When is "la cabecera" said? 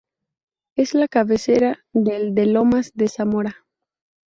0.95-1.77